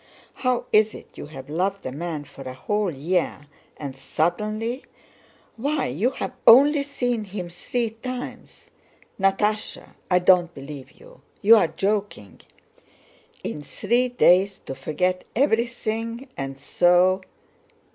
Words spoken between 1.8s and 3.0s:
a man for a whole